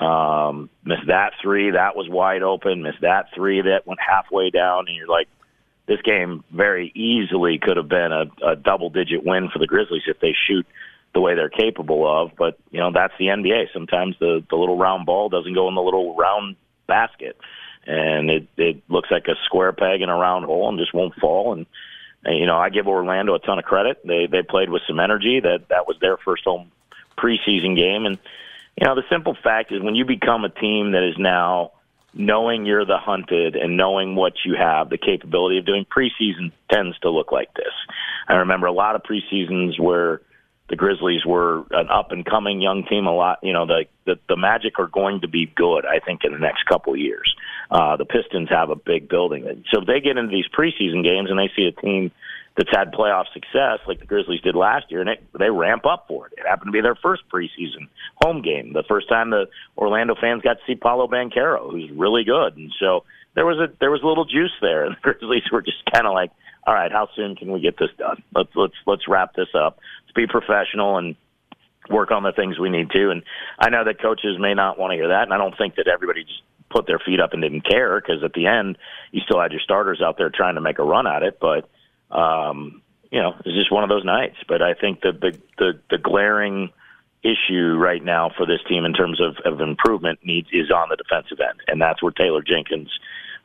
Um, 0.00 0.68
missed 0.84 1.06
that 1.06 1.34
three. 1.40 1.70
That 1.70 1.94
was 1.94 2.08
wide 2.08 2.42
open. 2.42 2.82
Missed 2.82 3.02
that 3.02 3.26
three. 3.34 3.62
That 3.62 3.86
went 3.86 4.00
halfway 4.00 4.50
down, 4.50 4.86
and 4.88 4.96
you're 4.96 5.06
like, 5.06 5.28
this 5.86 6.02
game 6.02 6.44
very 6.52 6.90
easily 6.94 7.58
could 7.58 7.76
have 7.76 7.88
been 7.88 8.12
a, 8.12 8.26
a 8.46 8.56
double-digit 8.56 9.24
win 9.24 9.48
for 9.48 9.58
the 9.58 9.66
Grizzlies 9.66 10.02
if 10.06 10.20
they 10.20 10.34
shoot 10.46 10.66
the 11.14 11.20
way 11.20 11.34
they're 11.34 11.48
capable 11.48 12.06
of. 12.06 12.32
But 12.36 12.58
you 12.70 12.80
know, 12.80 12.90
that's 12.92 13.14
the 13.18 13.26
NBA. 13.26 13.72
Sometimes 13.72 14.16
the 14.18 14.44
the 14.50 14.56
little 14.56 14.76
round 14.76 15.06
ball 15.06 15.28
doesn't 15.28 15.54
go 15.54 15.68
in 15.68 15.76
the 15.76 15.82
little 15.82 16.16
round 16.16 16.56
basket, 16.88 17.38
and 17.86 18.30
it 18.30 18.48
it 18.56 18.82
looks 18.88 19.10
like 19.10 19.26
a 19.28 19.34
square 19.44 19.72
peg 19.72 20.02
in 20.02 20.08
a 20.08 20.16
round 20.16 20.44
hole 20.44 20.68
and 20.68 20.78
just 20.78 20.94
won't 20.94 21.14
fall. 21.14 21.52
And, 21.52 21.66
and 22.24 22.38
you 22.38 22.46
know, 22.46 22.58
I 22.58 22.68
give 22.70 22.88
Orlando 22.88 23.34
a 23.34 23.38
ton 23.38 23.58
of 23.58 23.64
credit. 23.64 24.00
They 24.04 24.26
they 24.26 24.42
played 24.42 24.70
with 24.70 24.82
some 24.86 25.00
energy. 25.00 25.40
That 25.40 25.68
that 25.68 25.86
was 25.86 25.96
their 26.00 26.16
first 26.16 26.44
home 26.44 26.70
preseason 27.16 27.76
game, 27.76 28.06
and 28.06 28.18
you 28.80 28.86
know, 28.86 28.94
the 28.94 29.04
simple 29.10 29.36
fact 29.42 29.72
is 29.72 29.82
when 29.82 29.96
you 29.96 30.04
become 30.04 30.44
a 30.44 30.50
team 30.50 30.92
that 30.92 31.02
is 31.02 31.16
now 31.18 31.72
knowing 32.14 32.64
you're 32.64 32.84
the 32.84 32.98
hunted 32.98 33.56
and 33.56 33.76
knowing 33.76 34.14
what 34.14 34.34
you 34.44 34.54
have, 34.54 34.88
the 34.88 34.98
capability 34.98 35.58
of 35.58 35.66
doing 35.66 35.84
preseason 35.84 36.52
tends 36.70 36.98
to 37.00 37.10
look 37.10 37.32
like 37.32 37.52
this. 37.54 37.72
I 38.28 38.34
remember 38.36 38.66
a 38.66 38.72
lot 38.72 38.94
of 38.94 39.02
preseasons 39.02 39.78
where 39.78 40.20
the 40.68 40.76
Grizzlies 40.76 41.24
were 41.24 41.64
an 41.70 41.88
up 41.88 42.12
and 42.12 42.24
coming 42.24 42.60
young 42.60 42.84
team. 42.84 43.06
A 43.06 43.14
lot, 43.14 43.38
you 43.42 43.52
know, 43.52 43.66
the, 43.66 43.86
the 44.04 44.18
the 44.28 44.36
Magic 44.36 44.78
are 44.78 44.86
going 44.86 45.22
to 45.22 45.28
be 45.28 45.46
good. 45.46 45.86
I 45.86 45.98
think 45.98 46.24
in 46.24 46.32
the 46.32 46.38
next 46.38 46.64
couple 46.66 46.92
of 46.92 46.98
years, 46.98 47.34
uh, 47.70 47.96
the 47.96 48.04
Pistons 48.04 48.48
have 48.50 48.70
a 48.70 48.76
big 48.76 49.08
building. 49.08 49.44
So 49.72 49.80
if 49.80 49.86
they 49.86 50.00
get 50.00 50.16
into 50.16 50.30
these 50.30 50.48
preseason 50.48 51.02
games 51.02 51.30
and 51.30 51.38
they 51.38 51.50
see 51.54 51.66
a 51.66 51.72
team 51.72 52.10
that's 52.56 52.70
had 52.70 52.92
playoff 52.92 53.26
success 53.32 53.78
like 53.86 54.00
the 54.00 54.06
Grizzlies 54.06 54.40
did 54.40 54.56
last 54.56 54.90
year, 54.90 55.00
and 55.00 55.10
it, 55.10 55.24
they 55.38 55.50
ramp 55.50 55.86
up 55.86 56.06
for 56.08 56.26
it. 56.26 56.32
It 56.38 56.46
happened 56.46 56.68
to 56.68 56.72
be 56.72 56.80
their 56.80 56.96
first 56.96 57.22
preseason 57.32 57.88
home 58.20 58.42
game, 58.42 58.72
the 58.72 58.82
first 58.88 59.08
time 59.08 59.30
the 59.30 59.46
Orlando 59.76 60.14
fans 60.20 60.42
got 60.42 60.54
to 60.54 60.60
see 60.66 60.74
Paolo 60.74 61.06
Banchero, 61.06 61.70
who's 61.70 61.90
really 61.90 62.24
good, 62.24 62.56
and 62.56 62.72
so 62.80 63.04
there 63.34 63.46
was 63.46 63.58
a 63.58 63.72
there 63.78 63.92
was 63.92 64.02
a 64.02 64.06
little 64.06 64.24
juice 64.24 64.54
there, 64.60 64.84
and 64.84 64.96
the 64.96 65.00
Grizzlies 65.02 65.44
were 65.52 65.62
just 65.62 65.84
kind 65.92 66.06
of 66.06 66.14
like, 66.14 66.32
all 66.66 66.74
right, 66.74 66.90
how 66.90 67.08
soon 67.14 67.36
can 67.36 67.52
we 67.52 67.60
get 67.60 67.78
this 67.78 67.90
done? 67.96 68.22
Let's 68.34 68.50
let's 68.56 68.74
let's 68.86 69.06
wrap 69.06 69.34
this 69.34 69.54
up. 69.54 69.78
Let's 70.02 70.14
be 70.14 70.26
professional 70.26 70.98
and 70.98 71.14
work 71.88 72.10
on 72.10 72.24
the 72.24 72.32
things 72.32 72.58
we 72.58 72.70
need 72.70 72.90
to. 72.90 73.10
And 73.10 73.22
I 73.58 73.70
know 73.70 73.84
that 73.84 74.02
coaches 74.02 74.36
may 74.38 74.54
not 74.54 74.78
want 74.78 74.90
to 74.90 74.96
hear 74.96 75.08
that, 75.08 75.22
and 75.22 75.32
I 75.32 75.38
don't 75.38 75.56
think 75.56 75.76
that 75.76 75.86
everybody 75.86 76.24
just 76.24 76.42
put 76.70 76.86
their 76.86 76.98
feet 76.98 77.20
up 77.20 77.32
and 77.32 77.42
didn't 77.42 77.68
care 77.68 78.00
because 78.00 78.22
at 78.22 78.32
the 78.32 78.46
end 78.46 78.78
you 79.12 79.20
still 79.20 79.40
had 79.40 79.52
your 79.52 79.60
starters 79.60 80.02
out 80.04 80.18
there 80.18 80.30
trying 80.30 80.56
to 80.56 80.60
make 80.60 80.78
a 80.78 80.84
run 80.84 81.06
at 81.06 81.22
it, 81.22 81.38
but 81.40 81.68
um, 82.10 82.82
you 83.10 83.20
know, 83.20 83.34
it's 83.44 83.56
just 83.56 83.72
one 83.72 83.84
of 83.84 83.88
those 83.88 84.04
nights. 84.04 84.36
But 84.46 84.62
I 84.62 84.74
think 84.74 85.00
the 85.00 85.12
the 85.12 85.38
the, 85.58 85.80
the 85.90 85.98
glaring 85.98 86.70
issue 87.22 87.76
right 87.76 88.02
now 88.02 88.30
for 88.36 88.46
this 88.46 88.60
team 88.68 88.84
in 88.84 88.92
terms 88.92 89.20
of, 89.20 89.36
of 89.44 89.60
improvement 89.60 90.20
needs 90.22 90.48
is 90.52 90.70
on 90.70 90.88
the 90.88 90.96
defensive 90.96 91.38
end, 91.40 91.60
and 91.66 91.80
that's 91.80 92.02
where 92.02 92.12
Taylor 92.12 92.42
Jenkins 92.42 92.90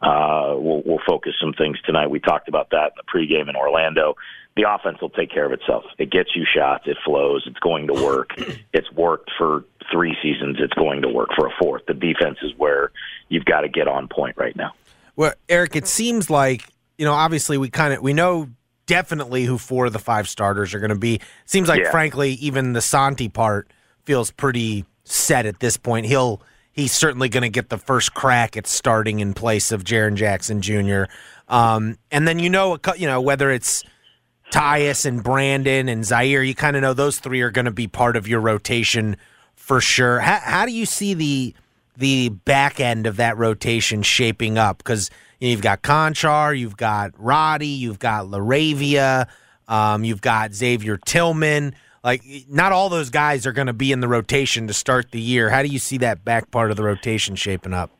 uh, 0.03 0.53
will 0.55 0.83
will 0.83 0.99
focus 1.07 1.33
some 1.39 1.53
things 1.53 1.77
tonight. 1.85 2.07
We 2.07 2.19
talked 2.19 2.47
about 2.49 2.69
that 2.71 2.91
in 2.91 2.97
the 2.97 3.03
pregame 3.11 3.49
in 3.49 3.55
Orlando. 3.55 4.15
The 4.55 4.65
offense 4.69 5.01
will 5.01 5.09
take 5.09 5.31
care 5.31 5.45
of 5.45 5.51
itself. 5.51 5.83
It 5.97 6.11
gets 6.11 6.35
you 6.35 6.45
shots. 6.45 6.83
It 6.85 6.97
flows. 7.03 7.43
It's 7.47 7.59
going 7.59 7.87
to 7.87 7.93
work. 7.93 8.31
It's 8.73 8.91
worked 8.91 9.31
for 9.37 9.65
three 9.91 10.15
seasons. 10.21 10.57
It's 10.59 10.73
going 10.73 11.03
to 11.03 11.09
work 11.09 11.29
for 11.37 11.45
a 11.47 11.51
fourth. 11.61 11.83
The 11.87 11.93
defense 11.93 12.37
is 12.41 12.51
where 12.57 12.91
you've 13.29 13.45
got 13.45 13.61
to 13.61 13.69
get 13.69 13.87
on 13.87 14.07
point 14.07 14.35
right 14.35 14.55
now. 14.55 14.73
Well, 15.15 15.33
Eric, 15.47 15.75
it 15.75 15.87
seems 15.87 16.29
like 16.29 16.67
you 16.97 17.05
know, 17.05 17.13
obviously 17.13 17.57
we 17.57 17.69
kind 17.69 17.93
of 17.93 18.01
we 18.01 18.13
know 18.13 18.49
definitely 18.85 19.45
who 19.45 19.57
four 19.57 19.85
of 19.87 19.93
the 19.93 19.99
five 19.99 20.27
starters 20.27 20.73
are 20.73 20.79
going 20.79 20.89
to 20.89 20.95
be. 20.97 21.21
Seems 21.45 21.69
like, 21.69 21.81
Yeah. 21.83 21.91
frankly, 21.91 22.33
even 22.33 22.73
the 22.73 22.81
Santi 22.81 23.29
part 23.29 23.71
feels 24.03 24.31
pretty 24.31 24.85
set 25.05 25.45
at 25.45 25.59
this 25.59 25.77
point. 25.77 26.05
He'll 26.05 26.41
he's 26.73 26.91
certainly 26.91 27.29
going 27.29 27.43
to 27.43 27.49
get 27.49 27.69
the 27.69 27.77
first 27.77 28.13
crack 28.13 28.57
at 28.57 28.67
starting 28.67 29.19
in 29.19 29.33
place 29.33 29.71
of 29.71 29.83
Jaren 29.83 30.15
Jackson 30.15 30.61
Jr. 30.61 31.03
Um, 31.47 31.97
and 32.11 32.27
then 32.27 32.39
you 32.39 32.49
know, 32.49 32.77
you 32.97 33.07
know 33.07 33.21
whether 33.21 33.49
it's 33.49 33.83
Tyus 34.51 35.05
and 35.05 35.23
Brandon 35.23 35.87
and 35.87 36.03
Ziaire, 36.03 36.45
you 36.45 36.55
kind 36.55 36.75
of 36.75 36.81
know 36.81 36.93
those 36.93 37.19
three 37.19 37.41
are 37.41 37.51
going 37.51 37.65
to 37.65 37.71
be 37.71 37.87
part 37.87 38.17
of 38.17 38.27
your 38.27 38.41
rotation 38.41 39.17
for 39.55 39.79
sure. 39.79 40.19
How, 40.19 40.39
how 40.39 40.65
do 40.65 40.71
you 40.71 40.85
see 40.85 41.13
the 41.13 41.55
the 41.95 42.29
back 42.29 42.79
end 42.79 43.05
of 43.05 43.17
that 43.17 43.37
rotation 43.37 44.01
shaping 44.01 44.57
up? 44.57 44.79
Because 44.79 45.09
you've 45.39 45.61
got 45.61 45.83
Konchar, 45.83 46.57
you've 46.57 46.77
got 46.77 47.11
Roddy, 47.17 47.67
you've 47.67 47.99
got 47.99 48.25
LaRavia, 48.25 49.27
um, 49.67 50.03
you've 50.03 50.21
got 50.21 50.53
Xavier 50.53 50.97
Tillman. 50.97 51.75
Like, 52.03 52.23
not 52.49 52.71
all 52.71 52.89
those 52.89 53.09
guys 53.09 53.45
are 53.47 53.53
going 53.53 53.67
to 53.67 53.73
be 53.73 53.91
in 53.91 54.01
the 54.01 54.07
rotation 54.07 54.67
to 54.67 54.73
start 54.73 55.11
the 55.11 55.21
year. 55.21 55.49
How 55.49 55.61
do 55.61 55.69
you 55.69 55.79
see 55.79 55.97
that 55.99 56.25
back 56.25 56.51
part 56.51 56.69
of 56.69 56.77
the 56.77 56.83
rotation 56.83 57.35
shaping 57.35 57.73
up? 57.73 57.91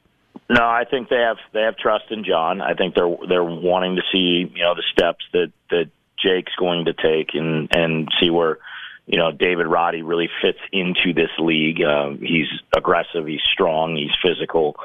No, 0.50 0.63
I 0.63 0.83
think 0.89 1.10
they 1.10 1.17
have 1.17 1.38
they 1.53 1.62
have 1.62 1.77
trust 1.77 2.05
in 2.12 2.25
John. 2.25 2.62
I 2.62 2.74
think 2.74 2.95
they're 2.95 3.15
they're 3.27 3.43
wanting 3.43 3.95
to 3.95 4.01
see 4.12 4.51
you 4.53 4.62
know 4.62 4.75
the 4.75 4.83
steps 4.91 5.24
that 5.31 5.51
that 5.69 5.89
Jake's 6.22 6.53
going 6.60 6.86
to 6.86 6.93
take 6.93 7.33
and 7.33 7.69
and 7.72 8.10
see 8.19 8.29
where 8.29 8.57
you 9.05 9.17
know 9.17 9.31
David 9.31 9.67
Roddy 9.67 10.01
really 10.01 10.29
fits 10.41 10.60
into 10.72 11.13
this 11.13 11.29
league. 11.39 11.81
Uh, 11.81 12.12
he's 12.19 12.48
aggressive, 12.75 13.25
he's 13.25 13.41
strong, 13.53 13.95
he's 13.95 14.12
physical. 14.22 14.75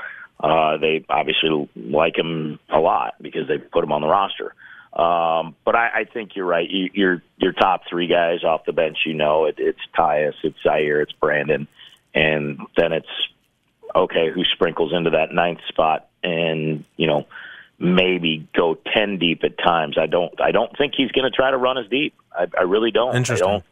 Uh, 0.40 0.76
they 0.76 1.04
obviously 1.08 1.68
like 1.74 2.16
him 2.16 2.60
a 2.68 2.78
lot 2.78 3.14
because 3.20 3.48
they 3.48 3.58
put 3.58 3.82
him 3.82 3.90
on 3.90 4.00
the 4.00 4.06
roster. 4.08 4.54
Um, 4.92 5.54
but 5.64 5.76
I, 5.76 6.00
I 6.00 6.04
think 6.04 6.34
you're 6.34 6.46
right. 6.46 6.68
You, 6.68 6.90
your 6.94 7.22
your 7.36 7.52
top 7.52 7.82
three 7.88 8.06
guys 8.06 8.42
off 8.42 8.64
the 8.64 8.72
bench, 8.72 8.98
you 9.06 9.14
know, 9.14 9.44
it, 9.44 9.56
it's 9.58 9.78
Tyus, 9.96 10.34
it's 10.42 10.58
Ziaire, 10.64 11.02
it's 11.02 11.12
Brandon, 11.12 11.68
and 12.14 12.58
then 12.76 12.92
it's 12.92 13.06
okay, 13.94 14.30
who 14.32 14.44
sprinkles 14.44 14.92
into 14.92 15.10
that 15.10 15.32
ninth 15.32 15.60
spot 15.68 16.08
and, 16.22 16.84
you 16.96 17.06
know, 17.06 17.26
maybe 17.78 18.46
go 18.54 18.76
10 18.94 19.18
deep 19.18 19.44
at 19.44 19.56
times. 19.58 19.96
I 19.98 20.06
don't 20.06 20.40
I 20.40 20.50
don't 20.50 20.76
think 20.76 20.94
he's 20.96 21.12
going 21.12 21.30
to 21.30 21.34
try 21.34 21.50
to 21.50 21.56
run 21.56 21.78
as 21.78 21.88
deep. 21.88 22.14
I, 22.32 22.46
I 22.58 22.62
really 22.62 22.90
don't. 22.90 23.14
Interesting. 23.14 23.48
I 23.48 23.52
don't. 23.52 23.64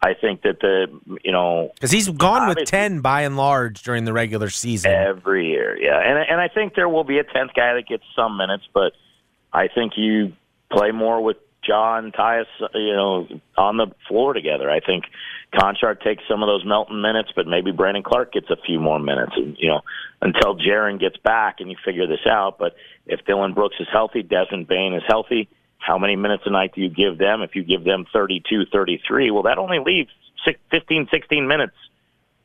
I 0.00 0.14
think 0.14 0.42
that 0.42 0.60
the, 0.60 0.86
you 1.22 1.32
know, 1.32 1.72
Because 1.74 1.90
he's 1.90 2.08
gone 2.08 2.48
with 2.48 2.64
10 2.64 3.00
by 3.00 3.22
and 3.22 3.36
large 3.36 3.82
during 3.82 4.04
the 4.04 4.12
regular 4.12 4.48
season. 4.48 4.90
every 4.92 5.48
year, 5.48 5.76
yeah. 5.78 5.98
And 5.98 6.18
and 6.18 6.40
I 6.40 6.48
think 6.48 6.74
there 6.74 6.88
will 6.88 7.04
be 7.04 7.18
a 7.18 7.24
10th 7.24 7.54
guy 7.54 7.74
that 7.74 7.86
gets 7.86 8.04
some 8.16 8.36
minutes, 8.38 8.64
but 8.72 8.92
I 9.52 9.68
think 9.68 9.94
you 9.96 10.32
play 10.74 10.90
more 10.90 11.22
with 11.22 11.36
John 11.66 12.12
Tyus, 12.12 12.46
you 12.74 12.92
know, 12.92 13.26
on 13.56 13.76
the 13.76 13.86
floor 14.08 14.34
together. 14.34 14.70
I 14.70 14.80
think 14.80 15.04
Conchart 15.54 16.02
takes 16.02 16.22
some 16.28 16.42
of 16.42 16.46
those 16.46 16.64
Melton 16.64 17.00
minutes, 17.00 17.30
but 17.34 17.46
maybe 17.46 17.70
Brandon 17.70 18.02
Clarke 18.02 18.32
gets 18.32 18.50
a 18.50 18.56
few 18.56 18.80
more 18.80 18.98
minutes, 18.98 19.32
and 19.36 19.56
you 19.58 19.68
know, 19.68 19.80
until 20.20 20.56
Jaren 20.56 21.00
gets 21.00 21.16
back 21.16 21.56
and 21.60 21.70
you 21.70 21.76
figure 21.84 22.06
this 22.06 22.26
out. 22.28 22.58
But 22.58 22.74
if 23.06 23.24
Dillon 23.24 23.54
Brooks 23.54 23.76
is 23.80 23.86
healthy, 23.90 24.22
Desmond 24.22 24.68
Bane 24.68 24.94
is 24.94 25.02
healthy, 25.06 25.48
how 25.78 25.98
many 25.98 26.16
minutes 26.16 26.42
a 26.46 26.50
night 26.50 26.72
do 26.74 26.80
you 26.80 26.88
give 26.88 27.18
them? 27.18 27.42
If 27.42 27.54
you 27.54 27.62
give 27.62 27.84
them 27.84 28.06
32, 28.12 28.66
33, 28.72 29.30
well, 29.30 29.42
that 29.44 29.58
only 29.58 29.78
leaves 29.78 30.10
six, 30.44 30.58
15, 30.70 31.08
16 31.10 31.46
minutes 31.46 31.76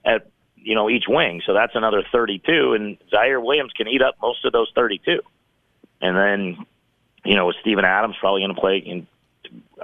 at 0.06 0.28
you 0.56 0.76
know 0.76 0.90
each 0.90 1.06
wing, 1.08 1.42
so 1.46 1.54
that's 1.54 1.76
another 1.76 2.04
32, 2.12 2.74
and 2.74 2.98
Ziaire 3.12 3.44
Williams 3.44 3.72
can 3.76 3.88
eat 3.88 4.02
up 4.02 4.16
most 4.22 4.46
of 4.46 4.52
those 4.52 4.72
32, 4.76 5.22
and 6.02 6.18
then 6.18 6.66
you 7.26 7.36
know, 7.36 7.48
with 7.48 7.58
Steven 7.62 7.86
Adams 7.86 8.16
probably 8.20 8.42
going 8.42 8.56
to 8.56 8.62
play. 8.62 8.78
In, 8.78 9.08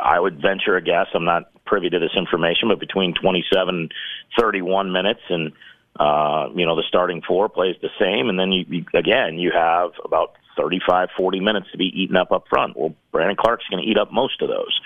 I 0.01 0.19
would 0.19 0.41
venture 0.41 0.75
a 0.75 0.81
guess. 0.81 1.07
I'm 1.13 1.25
not 1.25 1.51
privy 1.65 1.89
to 1.89 1.99
this 1.99 2.11
information, 2.15 2.69
but 2.69 2.79
between 2.79 3.13
27 3.13 3.75
and 3.75 3.93
31 4.39 4.91
minutes, 4.91 5.21
and 5.29 5.51
uh, 5.99 6.49
you 6.55 6.65
know, 6.65 6.75
the 6.75 6.83
starting 6.87 7.21
four 7.21 7.49
plays 7.49 7.75
the 7.81 7.89
same, 7.99 8.29
and 8.29 8.39
then 8.39 8.51
you, 8.51 8.65
you 8.67 8.85
again 8.93 9.39
you 9.39 9.51
have 9.51 9.91
about 10.03 10.35
35, 10.57 11.09
40 11.17 11.39
minutes 11.39 11.67
to 11.71 11.77
be 11.77 11.85
eaten 11.85 12.15
up 12.15 12.31
up 12.31 12.47
front. 12.49 12.77
Well, 12.77 12.93
Brandon 13.11 13.35
Clarke's 13.35 13.65
going 13.69 13.83
to 13.83 13.89
eat 13.89 13.97
up 13.97 14.11
most 14.11 14.41
of 14.41 14.49
those. 14.49 14.79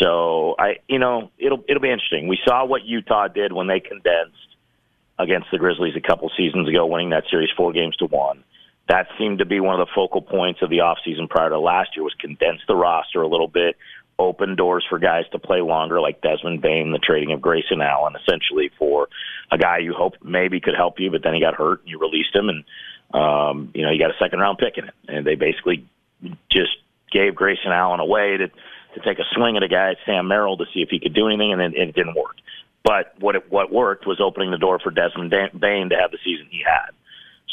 So 0.00 0.54
I, 0.58 0.78
you 0.88 0.98
know, 0.98 1.30
it'll 1.38 1.64
it'll 1.68 1.82
be 1.82 1.90
interesting. 1.90 2.28
We 2.28 2.38
saw 2.44 2.64
what 2.64 2.84
Utah 2.84 3.28
did 3.28 3.52
when 3.52 3.66
they 3.66 3.80
condensed 3.80 4.36
against 5.18 5.48
the 5.50 5.58
Grizzlies 5.58 5.96
a 5.96 6.00
couple 6.00 6.30
seasons 6.36 6.68
ago, 6.68 6.86
winning 6.86 7.10
that 7.10 7.24
series 7.30 7.50
four 7.56 7.72
games 7.72 7.96
to 7.96 8.06
one 8.06 8.44
that 8.88 9.08
seemed 9.18 9.38
to 9.38 9.44
be 9.44 9.60
one 9.60 9.78
of 9.78 9.86
the 9.86 9.92
focal 9.94 10.22
points 10.22 10.62
of 10.62 10.70
the 10.70 10.78
offseason 10.78 11.28
prior 11.28 11.50
to 11.50 11.58
last 11.58 11.90
year 11.94 12.04
was 12.04 12.14
condense 12.18 12.60
the 12.66 12.74
roster 12.74 13.20
a 13.20 13.28
little 13.28 13.48
bit, 13.48 13.76
open 14.18 14.56
doors 14.56 14.84
for 14.88 14.98
guys 14.98 15.24
to 15.32 15.38
play 15.38 15.60
longer, 15.60 16.00
like 16.00 16.22
Desmond 16.22 16.62
Bane, 16.62 16.90
the 16.90 16.98
trading 16.98 17.32
of 17.32 17.40
Grayson 17.40 17.80
Allen, 17.80 18.14
essentially 18.16 18.70
for 18.78 19.08
a 19.52 19.58
guy 19.58 19.78
you 19.78 19.94
hope 19.94 20.14
maybe 20.22 20.60
could 20.60 20.74
help 20.74 20.98
you, 20.98 21.10
but 21.10 21.22
then 21.22 21.34
he 21.34 21.40
got 21.40 21.54
hurt 21.54 21.80
and 21.80 21.88
you 21.88 21.98
released 21.98 22.34
him, 22.34 22.48
and 22.48 22.64
um, 23.14 23.70
you 23.74 23.82
know 23.84 23.90
you 23.90 23.98
got 23.98 24.10
a 24.10 24.18
second 24.18 24.40
round 24.40 24.58
pick 24.58 24.78
in 24.78 24.84
it, 24.84 24.94
and 25.06 25.26
they 25.26 25.34
basically 25.34 25.86
just 26.50 26.76
gave 27.12 27.34
Grayson 27.34 27.72
Allen 27.72 28.00
away 28.00 28.36
to 28.38 28.48
to 28.48 29.00
take 29.04 29.18
a 29.18 29.24
swing 29.34 29.56
at 29.56 29.62
a 29.62 29.68
guy, 29.68 29.96
Sam 30.06 30.28
Merrill, 30.28 30.56
to 30.56 30.64
see 30.72 30.80
if 30.80 30.88
he 30.88 30.98
could 30.98 31.14
do 31.14 31.28
anything, 31.28 31.52
and 31.52 31.60
it, 31.60 31.74
it 31.74 31.94
didn't 31.94 32.14
work. 32.14 32.36
But 32.82 33.14
what 33.20 33.36
it, 33.36 33.50
what 33.50 33.70
worked 33.70 34.06
was 34.06 34.20
opening 34.20 34.50
the 34.50 34.58
door 34.58 34.78
for 34.78 34.90
Desmond 34.90 35.30
Bane 35.30 35.90
to 35.90 35.96
have 35.96 36.10
the 36.10 36.18
season 36.24 36.46
he 36.50 36.62
had. 36.64 36.90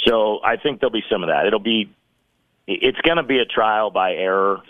So 0.04 0.40
I 0.44 0.58
think 0.58 0.80
there'll 0.80 0.92
be 0.92 1.04
some 1.10 1.24
of 1.24 1.30
that. 1.30 1.46
It'll 1.48 1.60
be 1.60 1.90
it's 2.68 3.00
going 3.02 3.18
to 3.18 3.24
be 3.24 3.38
a 3.40 3.46
trial 3.46 3.92
by 3.92 4.14
error, 4.14 4.62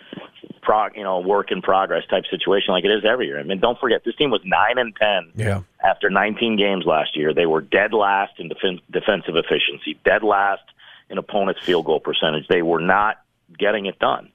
prog, 0.62 0.98
you 0.98 1.04
know, 1.04 1.20
work 1.20 1.52
in 1.52 1.62
progress 1.62 2.04
type 2.10 2.26
situation 2.30 2.74
like 2.74 2.84
it 2.84 2.92
is 2.92 3.06
every 3.06 3.28
year. 3.28 3.40
I 3.40 3.44
mean, 3.44 3.60
don't 3.60 3.80
forget 3.80 4.04
this 4.04 4.16
team 4.16 4.32
was 4.32 4.42
nine 4.44 4.78
and 4.78 4.94
ten 4.96 5.32
Yeah. 5.36 5.62
after 5.84 6.10
19 6.10 6.58
games 6.58 6.86
last 6.86 7.16
year. 7.16 7.34
They 7.34 7.46
were 7.46 7.62
dead 7.62 7.94
last 7.94 8.34
in 8.40 8.50
defen- 8.50 8.82
defensive 8.92 9.36
efficiency, 9.38 9.98
dead 10.04 10.24
last 10.24 10.64
in 11.10 11.18
opponent's 11.18 11.62
field 11.64 11.86
goal 11.86 12.00
percentage. 12.02 12.48
They 12.48 12.62
were 12.62 12.82
not 12.82 13.18
getting 13.58 13.86
it 13.86 13.98
done, 14.00 14.30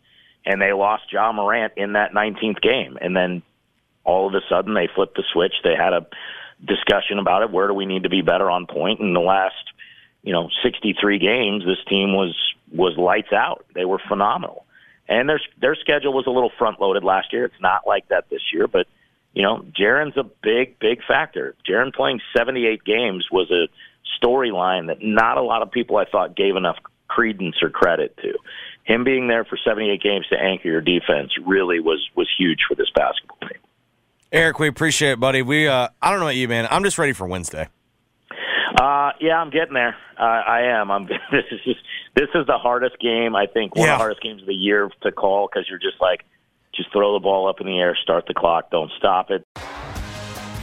and 0.47 0.61
they 0.62 0.73
lost 0.73 1.12
Ja 1.12 1.30
Morant 1.32 1.75
in 1.76 1.92
that 1.94 2.12
19th 2.14 2.61
game. 2.62 2.97
And 3.00 3.14
then 3.14 3.42
all 4.04 4.26
of 4.26 4.35
a 4.35 4.40
sudden 4.49 4.73
they 4.73 4.87
flipped 4.94 5.16
the 5.16 5.25
switch. 5.32 5.52
They 5.64 5.75
had 5.76 5.92
a 5.92 6.06
discussion 6.64 7.18
about 7.18 7.42
it. 7.42 7.50
Where 7.50 7.66
do 7.68 7.75
we 7.75 7.85
need 7.87 8.04
to 8.04 8.09
be 8.09 8.23
better 8.23 8.50
on 8.50 8.66
point? 8.66 9.00
In 9.00 9.12
the 9.12 9.20
last 9.20 9.54
you 10.22 10.32
know 10.32 10.48
63 10.62 11.18
games 11.18 11.64
this 11.64 11.82
team 11.88 12.14
was 12.14 12.36
was 12.72 12.96
lights 12.96 13.32
out 13.32 13.64
they 13.74 13.84
were 13.84 14.00
phenomenal 14.08 14.64
and 15.08 15.28
their 15.28 15.40
their 15.60 15.74
schedule 15.74 16.12
was 16.12 16.26
a 16.26 16.30
little 16.30 16.52
front 16.58 16.80
loaded 16.80 17.04
last 17.04 17.32
year 17.32 17.44
it's 17.44 17.60
not 17.60 17.86
like 17.86 18.08
that 18.08 18.28
this 18.30 18.42
year 18.52 18.66
but 18.66 18.86
you 19.32 19.42
know, 19.42 19.64
Jaren's 19.78 20.16
a 20.16 20.24
big, 20.24 20.78
big 20.78 21.02
factor. 21.06 21.54
Jaren 21.68 21.94
playing 21.94 22.20
78 22.36 22.84
games 22.84 23.28
was 23.30 23.50
a 23.50 23.68
storyline 24.20 24.88
that 24.88 24.98
not 25.02 25.38
a 25.38 25.42
lot 25.42 25.62
of 25.62 25.70
people 25.70 25.96
I 25.96 26.04
thought 26.04 26.36
gave 26.36 26.56
enough 26.56 26.76
credence 27.08 27.56
or 27.62 27.70
credit 27.70 28.16
to. 28.18 28.34
Him 28.84 29.04
being 29.04 29.28
there 29.28 29.44
for 29.44 29.56
78 29.56 30.02
games 30.02 30.26
to 30.28 30.36
anchor 30.36 30.68
your 30.68 30.80
defense 30.80 31.32
really 31.44 31.80
was 31.80 32.08
was 32.16 32.28
huge 32.36 32.60
for 32.66 32.74
this 32.74 32.88
basketball 32.94 33.38
team. 33.40 33.58
Eric, 34.32 34.58
we 34.58 34.68
appreciate 34.68 35.12
it, 35.12 35.20
buddy. 35.20 35.42
We 35.42 35.68
uh, 35.68 35.88
I 36.02 36.10
don't 36.10 36.18
know 36.18 36.26
about 36.26 36.36
you, 36.36 36.48
man. 36.48 36.66
I'm 36.70 36.82
just 36.82 36.98
ready 36.98 37.12
for 37.12 37.26
Wednesday. 37.26 37.68
Uh, 38.80 39.12
yeah, 39.20 39.37
I'm 39.37 39.50
getting 39.50 39.75
there. 39.75 39.94
Uh, 40.18 40.22
I 40.22 40.80
am. 40.80 40.90
I'm. 40.90 41.06
This 41.30 41.44
is 41.52 41.60
just, 41.64 41.80
this 42.16 42.28
is 42.34 42.46
the 42.46 42.56
hardest 42.56 42.99
game 42.99 43.37
I 43.37 43.46
think 43.46 43.76
one 43.76 43.87
Yeah. 43.87 43.92
of 43.94 43.99
the 43.99 44.02
hardest 44.02 44.22
games 44.22 44.40
of 44.40 44.46
the 44.49 44.54
year 44.54 44.90
to 45.02 45.12
call 45.12 45.49
because 45.52 45.68
you're 45.68 45.78
just 45.78 46.00
like, 46.00 46.25
just 46.75 46.90
throw 46.90 47.12
the 47.12 47.18
ball 47.20 47.46
up 47.49 47.60
in 47.60 47.66
the 47.66 47.78
air, 47.78 47.94
start 48.02 48.25
the 48.26 48.32
clock, 48.32 48.70
don't 48.70 48.90
stop 48.96 49.30
it. 49.30 49.44